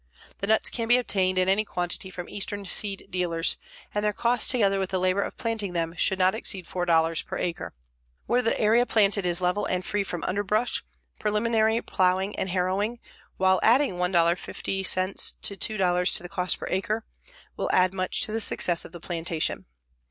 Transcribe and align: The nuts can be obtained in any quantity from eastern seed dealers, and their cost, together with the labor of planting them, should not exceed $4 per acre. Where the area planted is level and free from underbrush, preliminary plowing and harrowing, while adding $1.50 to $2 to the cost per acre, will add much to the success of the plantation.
The 0.39 0.47
nuts 0.47 0.71
can 0.71 0.87
be 0.87 0.97
obtained 0.97 1.37
in 1.37 1.47
any 1.47 1.63
quantity 1.63 2.09
from 2.09 2.27
eastern 2.27 2.65
seed 2.65 3.05
dealers, 3.11 3.57
and 3.93 4.03
their 4.03 4.13
cost, 4.13 4.49
together 4.49 4.79
with 4.79 4.89
the 4.89 4.97
labor 4.97 5.21
of 5.21 5.37
planting 5.37 5.73
them, 5.73 5.93
should 5.95 6.17
not 6.17 6.33
exceed 6.33 6.65
$4 6.65 7.23
per 7.27 7.37
acre. 7.37 7.75
Where 8.25 8.41
the 8.41 8.59
area 8.59 8.87
planted 8.87 9.27
is 9.27 9.41
level 9.41 9.67
and 9.67 9.85
free 9.85 10.03
from 10.03 10.23
underbrush, 10.23 10.83
preliminary 11.19 11.83
plowing 11.83 12.35
and 12.39 12.49
harrowing, 12.49 12.97
while 13.37 13.59
adding 13.61 13.97
$1.50 13.97 15.35
to 15.39 15.55
$2 15.77 16.17
to 16.17 16.23
the 16.23 16.29
cost 16.29 16.57
per 16.59 16.65
acre, 16.71 17.05
will 17.55 17.69
add 17.71 17.93
much 17.93 18.21
to 18.21 18.31
the 18.31 18.41
success 18.41 18.83
of 18.83 18.93
the 18.93 18.99
plantation. 18.99 19.67